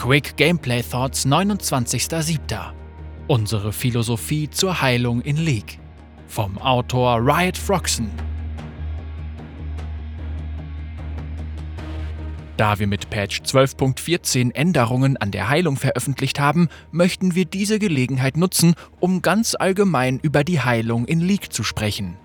Quick 0.00 0.38
Gameplay 0.38 0.82
Thoughts 0.82 1.26
29.07. 1.26 2.72
Unsere 3.28 3.70
Philosophie 3.70 4.48
zur 4.48 4.80
Heilung 4.80 5.20
in 5.20 5.36
League. 5.36 5.78
Vom 6.26 6.56
Autor 6.56 7.18
Riot 7.18 7.58
Froxen. 7.58 8.10
Da 12.56 12.78
wir 12.78 12.86
mit 12.86 13.10
Patch 13.10 13.42
12.14 13.42 14.54
Änderungen 14.54 15.18
an 15.18 15.32
der 15.32 15.50
Heilung 15.50 15.76
veröffentlicht 15.76 16.40
haben, 16.40 16.70
möchten 16.90 17.34
wir 17.34 17.44
diese 17.44 17.78
Gelegenheit 17.78 18.38
nutzen, 18.38 18.76
um 19.00 19.20
ganz 19.20 19.54
allgemein 19.54 20.18
über 20.22 20.44
die 20.44 20.60
Heilung 20.60 21.04
in 21.04 21.20
League 21.20 21.52
zu 21.52 21.62
sprechen. 21.62 22.16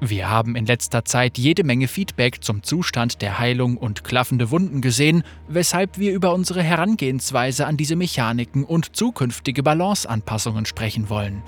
Wir 0.00 0.30
haben 0.30 0.54
in 0.54 0.64
letzter 0.64 1.04
Zeit 1.04 1.38
jede 1.38 1.64
Menge 1.64 1.88
Feedback 1.88 2.44
zum 2.44 2.62
Zustand 2.62 3.20
der 3.20 3.40
Heilung 3.40 3.76
und 3.76 4.04
klaffende 4.04 4.52
Wunden 4.52 4.80
gesehen, 4.80 5.24
weshalb 5.48 5.98
wir 5.98 6.12
über 6.12 6.32
unsere 6.34 6.62
Herangehensweise 6.62 7.66
an 7.66 7.76
diese 7.76 7.96
Mechaniken 7.96 8.62
und 8.62 8.94
zukünftige 8.94 9.64
Balanceanpassungen 9.64 10.66
sprechen 10.66 11.10
wollen. 11.10 11.42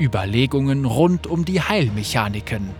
Überlegungen 0.00 0.86
rund 0.86 1.26
um 1.26 1.44
die 1.44 1.60
Heilmechaniken. 1.60 2.70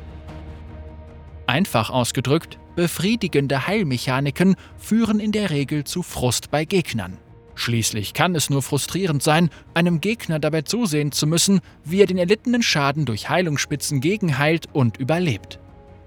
Einfach 1.47 1.91
ausgedrückt, 1.91 2.59
befriedigende 2.77 3.67
Heilmechaniken 3.67 4.57
führen 4.79 5.21
in 5.21 5.33
der 5.33 5.51
Regel 5.51 5.85
zu 5.85 6.03
Frust 6.03 6.51
bei 6.51 6.65
Gegnern. 6.65 7.19
Schließlich 7.55 8.15
kann 8.15 8.35
es 8.35 8.49
nur 8.49 8.63
frustrierend 8.63 9.23
sein, 9.23 9.51
einem 9.75 10.01
Gegner 10.01 10.39
dabei 10.39 10.63
zusehen 10.63 11.13
zu 11.13 11.27
müssen, 11.27 11.61
wie 11.85 12.01
er 12.01 12.07
den 12.07 12.19
erlittenen 12.19 12.63
Schaden 12.63 13.05
durch 13.05 13.29
Heilungsspitzen 13.29 14.01
gegenheilt 14.01 14.67
und 14.73 14.97
überlebt. 14.97 15.59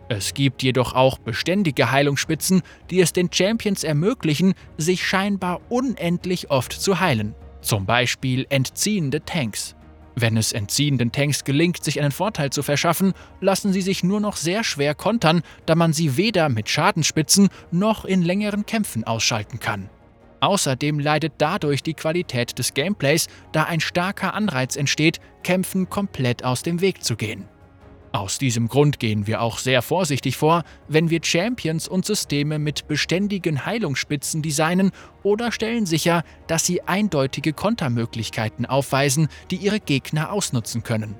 Es 0.09 0.33
gibt 0.33 0.63
jedoch 0.63 0.93
auch 0.93 1.17
beständige 1.17 1.91
Heilungsspitzen, 1.91 2.61
die 2.89 3.01
es 3.01 3.13
den 3.13 3.31
Champions 3.31 3.83
ermöglichen, 3.83 4.53
sich 4.77 5.05
scheinbar 5.05 5.61
unendlich 5.69 6.51
oft 6.51 6.73
zu 6.73 6.99
heilen. 6.99 7.35
Zum 7.61 7.85
Beispiel 7.85 8.45
entziehende 8.49 9.23
Tanks. 9.23 9.75
Wenn 10.15 10.37
es 10.37 10.51
entziehenden 10.51 11.11
Tanks 11.11 11.43
gelingt, 11.43 11.83
sich 11.83 11.99
einen 11.99 12.11
Vorteil 12.11 12.51
zu 12.51 12.61
verschaffen, 12.61 13.13
lassen 13.41 13.73
sie 13.73 13.81
sich 13.81 14.03
nur 14.03 14.19
noch 14.19 14.35
sehr 14.35 14.63
schwer 14.63 14.93
kontern, 14.93 15.41
da 15.65 15.75
man 15.75 15.93
sie 15.93 16.17
weder 16.17 16.49
mit 16.49 16.69
Schadensspitzen 16.69 17.49
noch 17.71 18.05
in 18.05 18.21
längeren 18.21 18.65
Kämpfen 18.65 19.05
ausschalten 19.05 19.59
kann. 19.59 19.89
Außerdem 20.43 20.99
leidet 20.99 21.35
dadurch 21.37 21.83
die 21.83 21.93
Qualität 21.93 22.59
des 22.59 22.73
Gameplays, 22.73 23.27
da 23.53 23.63
ein 23.63 23.79
starker 23.79 24.33
Anreiz 24.33 24.75
entsteht, 24.75 25.21
Kämpfen 25.41 25.89
komplett 25.89 26.43
aus 26.43 26.63
dem 26.63 26.81
Weg 26.81 27.01
zu 27.01 27.15
gehen. 27.15 27.45
Aus 28.11 28.39
diesem 28.39 28.67
Grund 28.67 28.99
gehen 28.99 29.25
wir 29.25 29.41
auch 29.41 29.57
sehr 29.57 29.81
vorsichtig 29.81 30.35
vor, 30.35 30.65
wenn 30.89 31.09
wir 31.09 31.21
Champions 31.23 31.87
und 31.87 32.05
Systeme 32.05 32.59
mit 32.59 32.89
beständigen 32.89 33.65
Heilungsspitzen 33.65 34.41
designen 34.41 34.91
oder 35.23 35.49
stellen 35.53 35.85
sicher, 35.85 36.25
dass 36.47 36.65
sie 36.65 36.81
eindeutige 36.81 37.53
Kontermöglichkeiten 37.53 38.65
aufweisen, 38.65 39.29
die 39.49 39.55
ihre 39.55 39.79
Gegner 39.79 40.33
ausnutzen 40.33 40.83
können. 40.83 41.15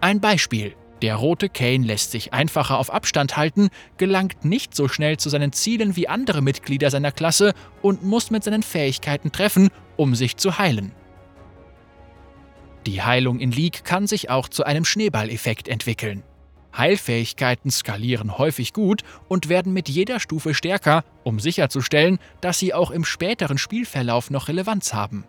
Ein 0.00 0.20
Beispiel. 0.20 0.76
Der 1.02 1.14
rote 1.14 1.48
Kane 1.48 1.86
lässt 1.86 2.10
sich 2.10 2.32
einfacher 2.32 2.78
auf 2.78 2.92
Abstand 2.92 3.36
halten, 3.36 3.68
gelangt 3.98 4.44
nicht 4.44 4.74
so 4.74 4.88
schnell 4.88 5.16
zu 5.16 5.28
seinen 5.28 5.52
Zielen 5.52 5.94
wie 5.94 6.08
andere 6.08 6.42
Mitglieder 6.42 6.90
seiner 6.90 7.12
Klasse 7.12 7.54
und 7.82 8.02
muss 8.02 8.30
mit 8.30 8.42
seinen 8.42 8.62
Fähigkeiten 8.62 9.30
treffen, 9.30 9.68
um 9.96 10.14
sich 10.14 10.36
zu 10.36 10.58
heilen. 10.58 10.92
Die 12.86 13.02
Heilung 13.02 13.38
in 13.38 13.52
League 13.52 13.84
kann 13.84 14.06
sich 14.06 14.30
auch 14.30 14.48
zu 14.48 14.64
einem 14.64 14.84
Schneeballeffekt 14.84 15.68
entwickeln. 15.68 16.24
Heilfähigkeiten 16.76 17.70
skalieren 17.70 18.38
häufig 18.38 18.72
gut 18.72 19.02
und 19.28 19.48
werden 19.48 19.72
mit 19.72 19.88
jeder 19.88 20.20
Stufe 20.20 20.54
stärker, 20.54 21.04
um 21.24 21.40
sicherzustellen, 21.40 22.18
dass 22.40 22.58
sie 22.58 22.74
auch 22.74 22.90
im 22.90 23.04
späteren 23.04 23.58
Spielverlauf 23.58 24.30
noch 24.30 24.48
Relevanz 24.48 24.94
haben. 24.94 25.24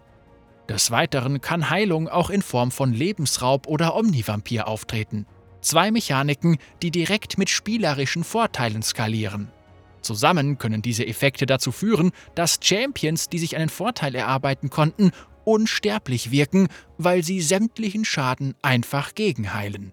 Des 0.68 0.92
Weiteren 0.92 1.42
kann 1.42 1.70
Heilung 1.70 2.08
auch 2.08 2.30
in 2.30 2.44
Form 2.44 2.72
von 2.72 2.94
Lebensraub 2.94 3.68
oder 3.68 3.96
Omnivampir 3.96 4.68
auftreten. 4.68 5.26
Zwei 5.62 5.92
Mechaniken, 5.92 6.58
die 6.82 6.92
direkt 6.92 7.38
mit 7.38 7.50
spielerischen 7.50 8.24
Vorteilen 8.24 8.82
skalieren. 8.82 9.52
Zusammen 10.02 10.58
können 10.58 10.82
diese 10.82 11.06
Effekte 11.06 11.46
dazu 11.46 11.72
führen, 11.72 12.12
dass 12.36 12.60
Champions, 12.62 13.28
die 13.30 13.40
sich 13.40 13.58
einen 13.58 13.70
Vorteil 13.70 14.16
erarbeiten 14.16 14.70
konnten, 14.70 15.12
unsterblich 15.44 16.32
wirken, 16.32 16.68
weil 16.98 17.24
sie 17.24 17.42
sämtlichen 17.42 18.06
Schaden 18.06 18.56
einfach 18.62 19.16
gegenheilen. 19.16 19.92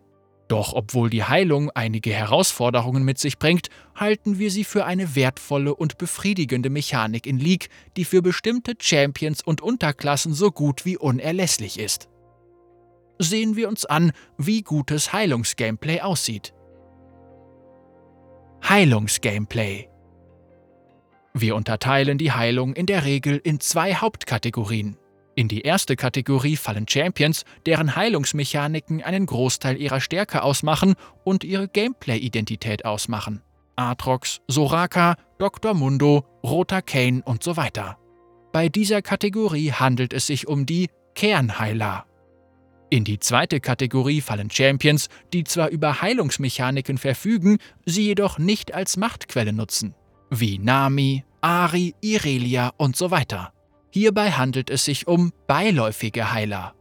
Doch 0.48 0.74
obwohl 0.74 1.10
die 1.10 1.24
Heilung 1.24 1.70
einige 1.70 2.12
Herausforderungen 2.12 3.02
mit 3.02 3.18
sich 3.18 3.36
bringt, 3.38 3.68
halten 3.96 4.38
wir 4.38 4.52
sie 4.52 4.62
für 4.62 4.84
eine 4.84 5.16
wertvolle 5.16 5.74
und 5.74 5.98
befriedigende 5.98 6.70
Mechanik 6.70 7.26
in 7.26 7.38
League, 7.38 7.68
die 7.96 8.04
für 8.04 8.22
bestimmte 8.22 8.74
Champions 8.78 9.42
und 9.42 9.60
Unterklassen 9.60 10.34
so 10.34 10.52
gut 10.52 10.84
wie 10.84 10.96
unerlässlich 10.96 11.80
ist 11.80 12.08
sehen 13.18 13.56
wir 13.56 13.68
uns 13.68 13.84
an, 13.84 14.12
wie 14.38 14.62
gutes 14.62 15.12
Heilungsgameplay 15.12 16.00
aussieht. 16.00 16.52
Heilungsgameplay 18.68 19.88
Wir 21.34 21.54
unterteilen 21.54 22.18
die 22.18 22.32
Heilung 22.32 22.74
in 22.74 22.86
der 22.86 23.04
Regel 23.04 23.40
in 23.42 23.60
zwei 23.60 23.94
Hauptkategorien. 23.94 24.96
In 25.34 25.48
die 25.48 25.60
erste 25.60 25.96
Kategorie 25.96 26.56
fallen 26.56 26.88
Champions, 26.88 27.44
deren 27.66 27.94
Heilungsmechaniken 27.94 29.02
einen 29.02 29.26
Großteil 29.26 29.76
ihrer 29.76 30.00
Stärke 30.00 30.42
ausmachen 30.42 30.94
und 31.24 31.44
ihre 31.44 31.68
Gameplay-Identität 31.68 32.86
ausmachen. 32.86 33.42
Atrox, 33.76 34.40
Soraka, 34.48 35.16
Dr. 35.38 35.74
Mundo, 35.74 36.24
Roter 36.42 36.80
Kane 36.80 37.22
und 37.24 37.42
so 37.42 37.58
weiter. 37.58 37.98
Bei 38.52 38.70
dieser 38.70 39.02
Kategorie 39.02 39.72
handelt 39.72 40.14
es 40.14 40.26
sich 40.26 40.48
um 40.48 40.64
die 40.64 40.88
Kernheiler. 41.14 42.06
In 42.88 43.02
die 43.02 43.18
zweite 43.18 43.58
Kategorie 43.58 44.20
fallen 44.20 44.50
Champions, 44.50 45.08
die 45.32 45.42
zwar 45.42 45.70
über 45.70 46.02
Heilungsmechaniken 46.02 46.98
verfügen, 46.98 47.58
sie 47.84 48.04
jedoch 48.06 48.38
nicht 48.38 48.74
als 48.74 48.96
Machtquelle 48.96 49.52
nutzen, 49.52 49.94
wie 50.30 50.58
Nami, 50.58 51.24
Ari, 51.40 51.94
Irelia 52.00 52.72
und 52.76 52.96
so 52.96 53.10
weiter. 53.10 53.52
Hierbei 53.90 54.30
handelt 54.30 54.70
es 54.70 54.84
sich 54.84 55.08
um 55.08 55.32
beiläufige 55.48 56.32
Heiler. 56.32 56.74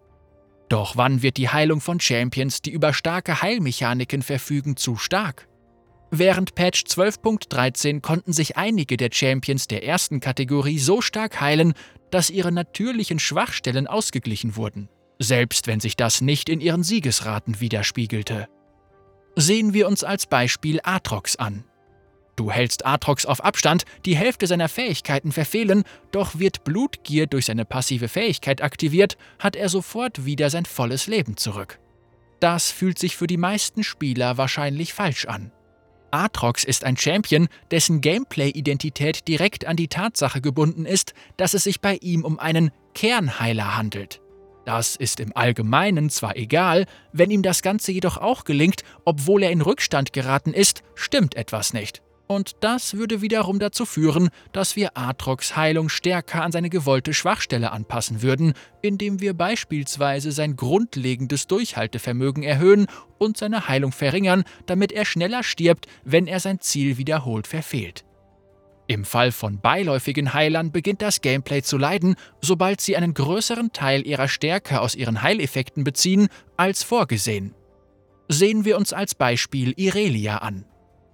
Doch 0.69 0.95
wann 0.95 1.23
wird 1.23 1.37
die 1.37 1.49
Heilung 1.49 1.81
von 1.81 1.99
Champions, 1.99 2.61
die 2.61 2.71
über 2.71 2.93
starke 2.93 3.41
Heilmechaniken 3.41 4.21
verfügen, 4.21 4.77
zu 4.77 4.97
stark? 4.97 5.47
Während 6.11 6.53
Patch 6.53 6.83
12.13 6.83 8.01
konnten 8.01 8.31
sich 8.31 8.57
einige 8.57 8.97
der 8.97 9.09
Champions 9.11 9.67
der 9.67 9.83
ersten 9.83 10.19
Kategorie 10.19 10.77
so 10.77 11.01
stark 11.01 11.41
heilen, 11.41 11.73
dass 12.11 12.29
ihre 12.29 12.51
natürlichen 12.51 13.17
Schwachstellen 13.17 13.87
ausgeglichen 13.87 14.55
wurden 14.55 14.87
selbst 15.19 15.67
wenn 15.67 15.79
sich 15.79 15.95
das 15.95 16.21
nicht 16.21 16.49
in 16.49 16.61
ihren 16.61 16.83
Siegesraten 16.83 17.59
widerspiegelte. 17.59 18.47
Sehen 19.35 19.73
wir 19.73 19.87
uns 19.87 20.03
als 20.03 20.27
Beispiel 20.27 20.79
Atrox 20.83 21.35
an. 21.35 21.65
Du 22.35 22.51
hältst 22.51 22.85
Atrox 22.85 23.25
auf 23.25 23.43
Abstand, 23.43 23.85
die 24.05 24.17
Hälfte 24.17 24.47
seiner 24.47 24.67
Fähigkeiten 24.67 25.31
verfehlen, 25.31 25.83
doch 26.11 26.37
wird 26.37 26.63
Blutgier 26.65 27.27
durch 27.27 27.45
seine 27.45 27.63
passive 27.65 28.09
Fähigkeit 28.09 28.61
aktiviert, 28.61 29.17
hat 29.39 29.55
er 29.55 29.69
sofort 29.69 30.25
wieder 30.25 30.49
sein 30.49 30.65
volles 30.65 31.07
Leben 31.07 31.37
zurück. 31.37 31.79
Das 32.41 32.71
fühlt 32.71 32.99
sich 32.99 33.15
für 33.15 33.27
die 33.27 33.37
meisten 33.37 33.83
Spieler 33.83 34.37
wahrscheinlich 34.37 34.93
falsch 34.93 35.25
an. 35.25 35.51
Atrox 36.11 36.63
ist 36.63 36.83
ein 36.83 36.97
Champion, 36.97 37.47
dessen 37.71 38.01
Gameplay-Identität 38.01 39.27
direkt 39.27 39.65
an 39.65 39.75
die 39.75 39.87
Tatsache 39.87 40.41
gebunden 40.41 40.85
ist, 40.85 41.13
dass 41.37 41.53
es 41.53 41.63
sich 41.63 41.81
bei 41.81 41.95
ihm 41.95 42.23
um 42.23 42.39
einen 42.39 42.71
Kernheiler 42.93 43.77
handelt. 43.77 44.21
Das 44.65 44.95
ist 44.95 45.19
im 45.19 45.31
Allgemeinen 45.35 46.09
zwar 46.09 46.35
egal, 46.35 46.85
wenn 47.13 47.29
ihm 47.29 47.43
das 47.43 47.61
Ganze 47.61 47.91
jedoch 47.91 48.17
auch 48.17 48.43
gelingt, 48.43 48.81
obwohl 49.05 49.43
er 49.43 49.51
in 49.51 49.61
Rückstand 49.61 50.11
geraten 50.11 50.53
ist, 50.53 50.81
stimmt 50.95 51.35
etwas 51.35 51.71
nicht. 51.73 52.01
Und 52.27 52.53
das 52.61 52.95
würde 52.95 53.21
wiederum 53.21 53.59
dazu 53.59 53.85
führen, 53.85 54.29
dass 54.51 54.75
wir 54.75 54.97
Atrox 54.97 55.55
Heilung 55.55 55.89
stärker 55.89 56.43
an 56.43 56.51
seine 56.51 56.71
gewollte 56.71 57.13
Schwachstelle 57.13 57.71
anpassen 57.71 58.23
würden, 58.23 58.53
indem 58.81 59.21
wir 59.21 59.35
beispielsweise 59.35 60.31
sein 60.31 60.55
grundlegendes 60.55 61.45
Durchhaltevermögen 61.45 62.41
erhöhen 62.41 62.87
und 63.19 63.37
seine 63.37 63.67
Heilung 63.67 63.91
verringern, 63.91 64.43
damit 64.65 64.91
er 64.91 65.05
schneller 65.05 65.43
stirbt, 65.43 65.85
wenn 66.03 66.25
er 66.25 66.39
sein 66.39 66.59
Ziel 66.59 66.97
wiederholt 66.97 67.45
verfehlt. 67.45 68.05
Im 68.87 69.03
Fall 69.03 69.31
von 69.31 69.59
beiläufigen 69.59 70.33
Heilern 70.33 70.71
beginnt 70.71 71.01
das 71.01 71.21
Gameplay 71.21 71.63
zu 71.63 71.77
leiden, 71.77 72.15
sobald 72.41 72.81
sie 72.81 72.95
einen 72.95 73.13
größeren 73.15 73.73
Teil 73.73 74.05
ihrer 74.05 74.27
Stärke 74.27 74.79
aus 74.79 74.93
ihren 74.95 75.23
Heileffekten 75.23 75.83
beziehen, 75.83 76.27
als 76.55 76.83
vorgesehen. 76.83 77.55
Sehen 78.27 78.65
wir 78.65 78.77
uns 78.77 78.93
als 78.93 79.15
Beispiel 79.15 79.73
Irelia 79.75 80.37
an. 80.37 80.65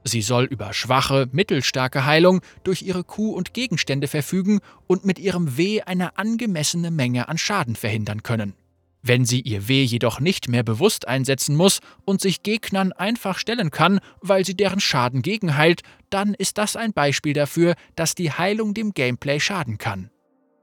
Sie 0.04 0.22
soll 0.22 0.46
über 0.46 0.74
schwache, 0.74 1.30
mittelstarke 1.32 2.06
Heilung 2.06 2.42
durch 2.64 2.82
ihre 2.82 3.04
Kuh 3.04 3.34
und 3.34 3.54
Gegenstände 3.54 4.08
verfügen 4.08 4.60
und 4.88 5.06
mit 5.06 5.20
ihrem 5.20 5.58
W 5.58 5.82
eine 5.84 6.18
angemessene 6.18 6.92
Menge 6.92 7.30
an 7.30 7.38
Schaden 7.38 7.76
verhindern 7.76 8.24
können. 8.24 8.54
Wenn 9.04 9.26
sie 9.26 9.42
ihr 9.42 9.68
W 9.68 9.84
jedoch 9.84 10.20
nicht 10.20 10.48
mehr 10.48 10.64
bewusst 10.64 11.08
einsetzen 11.08 11.56
muss 11.56 11.80
und 12.06 12.22
sich 12.22 12.44
Gegnern 12.44 12.92
einfach 12.92 13.38
stellen 13.38 13.72
kann, 13.72 14.00
weil 14.22 14.46
sie 14.46 14.56
deren 14.56 14.80
Schaden 14.80 15.22
gegenheilt, 15.22 15.82
dann 16.10 16.34
ist 16.36 16.58
das 16.58 16.76
ein 16.76 16.94
Beispiel 16.94 17.34
dafür, 17.34 17.76
dass 17.96 18.14
die 18.14 18.32
Heilung 18.32 18.74
dem 18.74 18.94
Gameplay 18.94 19.40
schaden 19.40 19.78
kann. 19.78 20.12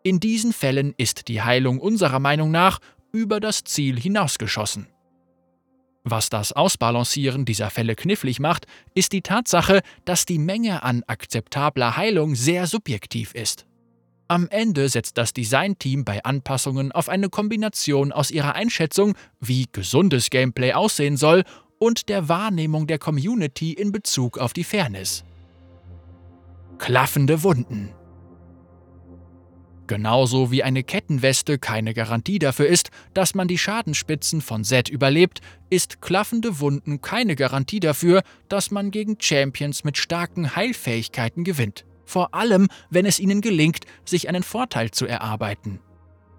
In 0.04 0.20
diesen 0.20 0.52
Fällen 0.52 0.94
ist 0.96 1.28
die 1.28 1.42
Heilung 1.42 1.80
unserer 1.80 2.20
Meinung 2.20 2.50
nach 2.50 2.78
über 3.12 3.40
das 3.40 3.64
Ziel 3.64 3.98
hinausgeschossen. 3.98 4.86
Was 6.04 6.30
das 6.30 6.52
Ausbalancieren 6.52 7.44
dieser 7.44 7.70
Fälle 7.70 7.94
knifflig 7.94 8.40
macht, 8.40 8.66
ist 8.94 9.12
die 9.12 9.20
Tatsache, 9.20 9.82
dass 10.04 10.24
die 10.24 10.38
Menge 10.38 10.82
an 10.82 11.02
akzeptabler 11.06 11.96
Heilung 11.96 12.34
sehr 12.34 12.66
subjektiv 12.66 13.34
ist. 13.34 13.67
Am 14.30 14.46
Ende 14.50 14.90
setzt 14.90 15.16
das 15.16 15.32
Designteam 15.32 16.04
bei 16.04 16.22
Anpassungen 16.22 16.92
auf 16.92 17.08
eine 17.08 17.30
Kombination 17.30 18.12
aus 18.12 18.30
ihrer 18.30 18.54
Einschätzung, 18.54 19.14
wie 19.40 19.66
gesundes 19.72 20.28
Gameplay 20.28 20.74
aussehen 20.74 21.16
soll, 21.16 21.44
und 21.78 22.10
der 22.10 22.28
Wahrnehmung 22.28 22.86
der 22.86 22.98
Community 22.98 23.72
in 23.72 23.90
Bezug 23.90 24.36
auf 24.36 24.52
die 24.52 24.64
Fairness. 24.64 25.24
Klaffende 26.76 27.42
Wunden. 27.42 27.94
Genauso 29.86 30.50
wie 30.50 30.62
eine 30.62 30.82
Kettenweste 30.82 31.58
keine 31.58 31.94
Garantie 31.94 32.38
dafür 32.38 32.66
ist, 32.66 32.90
dass 33.14 33.34
man 33.34 33.48
die 33.48 33.56
Schadenspitzen 33.56 34.42
von 34.42 34.62
Z 34.62 34.90
überlebt, 34.90 35.40
ist 35.70 36.02
klaffende 36.02 36.60
Wunden 36.60 37.00
keine 37.00 37.34
Garantie 37.34 37.80
dafür, 37.80 38.22
dass 38.50 38.70
man 38.70 38.90
gegen 38.90 39.16
Champions 39.18 39.84
mit 39.84 39.96
starken 39.96 40.54
Heilfähigkeiten 40.54 41.44
gewinnt 41.44 41.86
vor 42.08 42.34
allem 42.34 42.68
wenn 42.90 43.06
es 43.06 43.20
ihnen 43.20 43.40
gelingt, 43.40 43.84
sich 44.04 44.28
einen 44.28 44.42
Vorteil 44.42 44.90
zu 44.90 45.06
erarbeiten. 45.06 45.80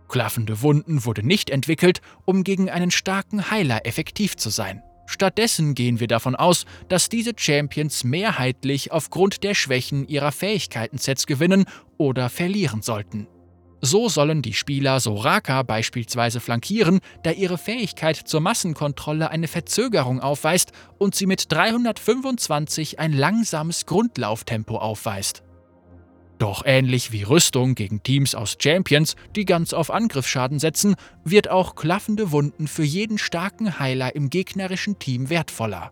Klaffende 0.07 0.61
Wunden 0.61 1.05
wurde 1.05 1.25
nicht 1.25 1.51
entwickelt, 1.51 2.01
um 2.25 2.43
gegen 2.43 2.69
einen 2.69 2.91
starken 2.91 3.51
Heiler 3.51 3.85
effektiv 3.85 4.35
zu 4.35 4.49
sein. 4.49 4.81
Stattdessen 5.05 5.75
gehen 5.75 5.99
wir 5.99 6.07
davon 6.07 6.35
aus, 6.35 6.65
dass 6.87 7.09
diese 7.09 7.33
Champions 7.35 8.03
mehrheitlich 8.03 8.91
aufgrund 8.91 9.43
der 9.43 9.55
Schwächen 9.55 10.07
ihrer 10.07 10.31
Fähigkeitensets 10.31 11.25
gewinnen 11.25 11.65
oder 11.97 12.29
verlieren 12.29 12.81
sollten. 12.81 13.27
So 13.81 14.09
sollen 14.09 14.41
die 14.41 14.53
Spieler 14.53 14.99
Soraka 14.99 15.63
beispielsweise 15.63 16.39
flankieren, 16.39 16.99
da 17.23 17.31
ihre 17.31 17.57
Fähigkeit 17.57 18.17
zur 18.17 18.41
Massenkontrolle 18.41 19.29
eine 19.29 19.47
Verzögerung 19.47 20.19
aufweist 20.19 20.73
und 20.97 21.15
sie 21.15 21.25
mit 21.25 21.51
325 21.51 22.99
ein 22.99 23.13
langsames 23.13 23.85
Grundlauftempo 23.85 24.77
aufweist. 24.77 25.43
Doch 26.39 26.63
ähnlich 26.65 27.11
wie 27.11 27.23
Rüstung 27.23 27.75
gegen 27.75 28.01
Teams 28.01 28.33
aus 28.33 28.55
Champions, 28.59 29.15
die 29.35 29.43
ganz 29.43 29.73
auf 29.73 29.91
Angriffsschaden 29.91 30.57
setzen, 30.57 30.95
wird 31.25 31.49
auch 31.49 31.75
klaffende 31.75 32.31
Wunden 32.31 32.67
für 32.67 32.83
jeden 32.83 33.17
starken 33.17 33.77
Heiler 33.77 34.15
im 34.15 34.29
gegnerischen 34.29 34.97
Team 34.99 35.29
wertvoller. 35.29 35.91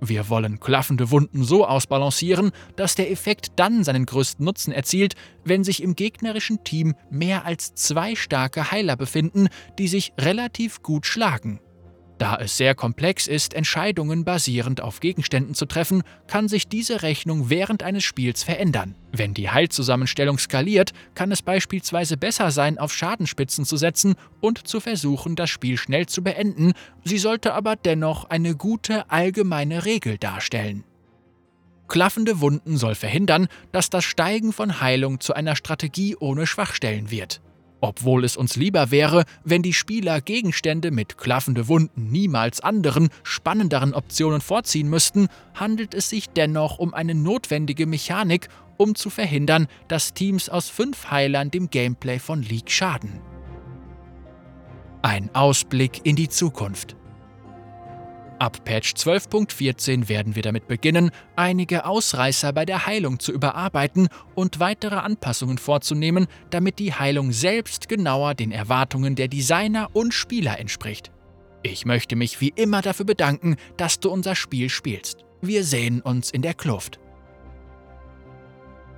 Wir 0.00 0.30
wollen 0.30 0.58
klaffende 0.58 1.10
Wunden 1.10 1.44
so 1.44 1.66
ausbalancieren, 1.66 2.52
dass 2.74 2.94
der 2.94 3.10
Effekt 3.10 3.52
dann 3.56 3.84
seinen 3.84 4.06
größten 4.06 4.44
Nutzen 4.44 4.72
erzielt, 4.72 5.14
wenn 5.44 5.62
sich 5.62 5.82
im 5.82 5.94
gegnerischen 5.94 6.64
Team 6.64 6.94
mehr 7.10 7.44
als 7.44 7.74
zwei 7.74 8.16
starke 8.16 8.72
Heiler 8.72 8.96
befinden, 8.96 9.48
die 9.78 9.88
sich 9.88 10.12
relativ 10.18 10.82
gut 10.82 11.06
schlagen. 11.06 11.60
Da 12.22 12.36
es 12.36 12.56
sehr 12.56 12.76
komplex 12.76 13.26
ist, 13.26 13.52
Entscheidungen 13.52 14.24
basierend 14.24 14.80
auf 14.80 15.00
Gegenständen 15.00 15.56
zu 15.56 15.66
treffen, 15.66 16.04
kann 16.28 16.46
sich 16.46 16.68
diese 16.68 17.02
Rechnung 17.02 17.50
während 17.50 17.82
eines 17.82 18.04
Spiels 18.04 18.44
verändern. 18.44 18.94
Wenn 19.10 19.34
die 19.34 19.50
Heilzusammenstellung 19.50 20.38
skaliert, 20.38 20.92
kann 21.16 21.32
es 21.32 21.42
beispielsweise 21.42 22.16
besser 22.16 22.52
sein, 22.52 22.78
auf 22.78 22.92
Schadenspitzen 22.92 23.64
zu 23.64 23.76
setzen 23.76 24.14
und 24.40 24.68
zu 24.68 24.78
versuchen, 24.78 25.34
das 25.34 25.50
Spiel 25.50 25.76
schnell 25.76 26.06
zu 26.06 26.22
beenden, 26.22 26.74
sie 27.02 27.18
sollte 27.18 27.54
aber 27.54 27.74
dennoch 27.74 28.30
eine 28.30 28.54
gute 28.54 29.10
allgemeine 29.10 29.84
Regel 29.84 30.16
darstellen. 30.16 30.84
Klaffende 31.88 32.40
Wunden 32.40 32.76
soll 32.76 32.94
verhindern, 32.94 33.48
dass 33.72 33.90
das 33.90 34.04
Steigen 34.04 34.52
von 34.52 34.80
Heilung 34.80 35.18
zu 35.18 35.34
einer 35.34 35.56
Strategie 35.56 36.14
ohne 36.14 36.46
Schwachstellen 36.46 37.10
wird. 37.10 37.40
Obwohl 37.84 38.24
es 38.24 38.36
uns 38.36 38.54
lieber 38.54 38.92
wäre, 38.92 39.24
wenn 39.42 39.62
die 39.62 39.72
Spieler 39.72 40.20
Gegenstände 40.20 40.92
mit 40.92 41.18
klaffende 41.18 41.66
Wunden 41.66 42.12
niemals 42.12 42.60
anderen, 42.60 43.08
spannenderen 43.24 43.92
Optionen 43.92 44.40
vorziehen 44.40 44.88
müssten, 44.88 45.26
handelt 45.54 45.92
es 45.92 46.08
sich 46.08 46.28
dennoch 46.28 46.78
um 46.78 46.94
eine 46.94 47.16
notwendige 47.16 47.86
Mechanik, 47.86 48.48
um 48.76 48.94
zu 48.94 49.10
verhindern, 49.10 49.66
dass 49.88 50.14
Teams 50.14 50.48
aus 50.48 50.68
fünf 50.68 51.10
Heilern 51.10 51.50
dem 51.50 51.70
Gameplay 51.70 52.20
von 52.20 52.42
League 52.42 52.70
schaden. 52.70 53.20
Ein 55.02 55.34
Ausblick 55.34 56.06
in 56.06 56.14
die 56.14 56.28
Zukunft. 56.28 56.94
Ab 58.42 58.64
Patch 58.64 58.94
12.14 58.94 60.08
werden 60.08 60.34
wir 60.34 60.42
damit 60.42 60.66
beginnen, 60.66 61.12
einige 61.36 61.84
Ausreißer 61.84 62.52
bei 62.52 62.64
der 62.64 62.86
Heilung 62.86 63.20
zu 63.20 63.30
überarbeiten 63.30 64.08
und 64.34 64.58
weitere 64.58 64.96
Anpassungen 64.96 65.58
vorzunehmen, 65.58 66.26
damit 66.50 66.80
die 66.80 66.92
Heilung 66.92 67.30
selbst 67.30 67.88
genauer 67.88 68.34
den 68.34 68.50
Erwartungen 68.50 69.14
der 69.14 69.28
Designer 69.28 69.90
und 69.92 70.12
Spieler 70.12 70.58
entspricht. 70.58 71.12
Ich 71.62 71.86
möchte 71.86 72.16
mich 72.16 72.40
wie 72.40 72.52
immer 72.56 72.82
dafür 72.82 73.06
bedanken, 73.06 73.54
dass 73.76 74.00
du 74.00 74.10
unser 74.10 74.34
Spiel 74.34 74.70
spielst. 74.70 75.24
Wir 75.40 75.62
sehen 75.62 76.00
uns 76.00 76.32
in 76.32 76.42
der 76.42 76.54
Kluft. 76.54 76.98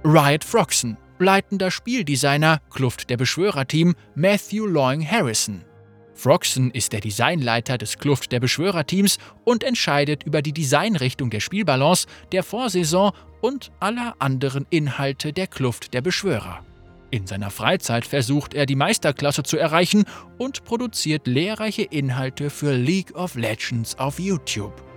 Riot 0.06 0.42
Froxen, 0.42 0.96
leitender 1.18 1.70
Spieldesigner, 1.70 2.62
Kluft 2.70 3.10
der 3.10 3.18
Beschwörerteam, 3.18 3.94
Matthew 4.14 4.64
Loing 4.64 5.06
Harrison. 5.06 5.66
Froxen 6.14 6.70
ist 6.70 6.92
der 6.92 7.00
Designleiter 7.00 7.76
des 7.76 7.98
Kluft 7.98 8.32
der 8.32 8.40
Beschwörerteams 8.40 9.18
und 9.44 9.64
entscheidet 9.64 10.22
über 10.22 10.42
die 10.42 10.52
Designrichtung 10.52 11.30
der 11.30 11.40
Spielbalance, 11.40 12.06
der 12.32 12.42
Vorsaison 12.42 13.12
und 13.40 13.72
aller 13.80 14.14
anderen 14.20 14.66
Inhalte 14.70 15.32
der 15.32 15.46
Kluft 15.46 15.92
der 15.92 16.00
Beschwörer. 16.00 16.64
In 17.10 17.26
seiner 17.26 17.50
Freizeit 17.50 18.06
versucht 18.06 18.54
er, 18.54 18.66
die 18.66 18.74
Meisterklasse 18.74 19.42
zu 19.42 19.56
erreichen 19.56 20.04
und 20.38 20.64
produziert 20.64 21.26
lehrreiche 21.26 21.82
Inhalte 21.82 22.50
für 22.50 22.72
League 22.72 23.14
of 23.14 23.34
Legends 23.34 23.98
auf 23.98 24.18
YouTube. 24.18 24.93